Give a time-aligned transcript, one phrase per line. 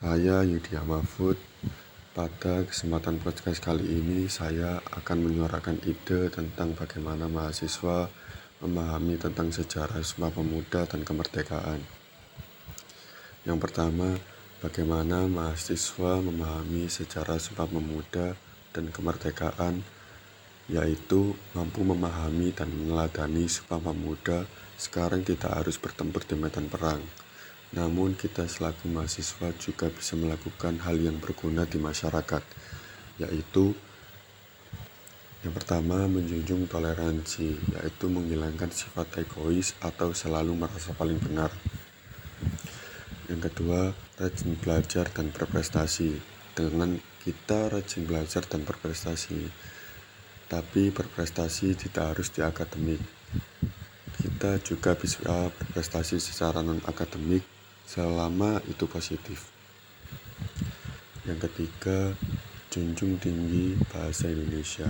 [0.00, 1.36] Saya Yudhya Mahfud.
[2.16, 8.08] Pada kesempatan podcast kali ini, saya akan menyuarakan ide tentang bagaimana mahasiswa
[8.64, 11.84] memahami tentang sejarah Sumpah Pemuda dan kemerdekaan.
[13.44, 14.16] Yang pertama,
[14.64, 18.40] bagaimana mahasiswa memahami sejarah Sumpah Pemuda
[18.72, 19.84] dan kemerdekaan,
[20.72, 24.48] yaitu mampu memahami dan meneladani Sumpah Pemuda.
[24.80, 27.04] Sekarang kita harus bertempur di medan perang
[27.70, 32.42] namun kita selaku mahasiswa juga bisa melakukan hal yang berguna di masyarakat,
[33.22, 33.78] yaitu
[35.46, 41.54] yang pertama menjunjung toleransi, yaitu menghilangkan sifat egois atau selalu merasa paling benar.
[43.30, 46.18] Yang kedua, rajin belajar dan berprestasi.
[46.50, 49.46] Dengan kita rajin belajar dan berprestasi,
[50.50, 53.00] tapi berprestasi tidak harus di akademik.
[54.18, 57.59] Kita juga bisa berprestasi secara non-akademik
[57.90, 59.50] selama itu positif.
[61.26, 62.14] Yang ketiga,
[62.70, 64.86] junjung tinggi bahasa Indonesia.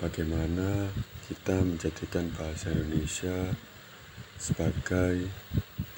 [0.00, 0.88] Bagaimana
[1.28, 3.52] kita menjadikan bahasa Indonesia
[4.40, 5.28] sebagai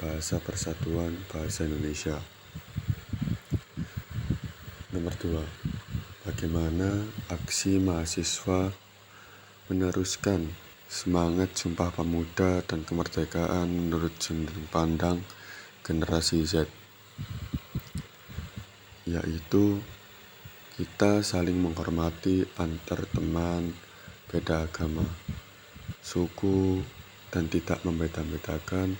[0.02, 2.18] bahasa persatuan bahasa Indonesia.
[4.90, 5.46] Nomor dua,
[6.26, 8.74] bagaimana aksi mahasiswa
[9.70, 10.50] meneruskan
[10.90, 15.22] semangat Sumpah Pemuda dan kemerdekaan menurut sudut pandang
[15.90, 16.70] generasi Z,
[19.10, 19.82] yaitu
[20.78, 23.74] kita saling menghormati antar teman,
[24.30, 25.02] beda agama,
[25.98, 26.78] suku,
[27.34, 28.94] dan tidak membeda-bedakan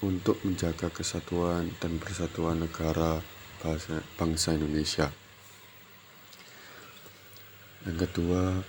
[0.00, 3.20] untuk menjaga kesatuan dan persatuan negara
[4.16, 5.12] bangsa Indonesia.
[7.84, 8.64] Yang kedua,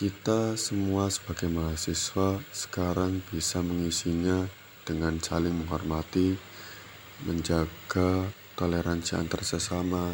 [0.00, 4.48] kita semua sebagai mahasiswa sekarang bisa mengisinya
[4.88, 6.40] dengan saling menghormati
[7.26, 8.28] menjaga
[8.58, 10.12] toleransi antar sesama,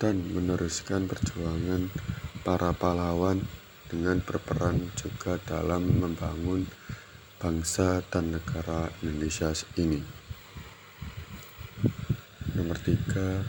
[0.00, 1.92] dan meneruskan perjuangan
[2.40, 3.44] para pahlawan
[3.90, 6.64] dengan berperan juga dalam membangun
[7.36, 10.00] bangsa dan negara Indonesia ini.
[12.56, 13.44] Nomor tiga,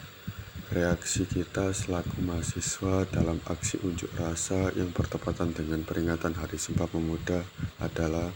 [0.72, 7.44] reaksi kita selaku mahasiswa dalam aksi unjuk rasa yang bertepatan dengan peringatan Hari Sumpah Pemuda
[7.80, 8.28] adalah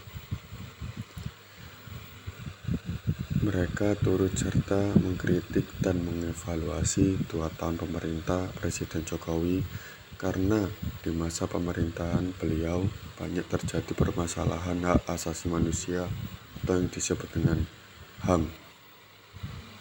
[3.47, 9.63] Mereka turut serta mengkritik dan mengevaluasi dua tahun pemerintah Presiden Jokowi
[10.19, 10.67] karena
[10.99, 12.83] di masa pemerintahan beliau
[13.15, 16.11] banyak terjadi permasalahan hak asasi manusia
[16.59, 17.63] atau yang disebut dengan
[18.27, 18.66] HAM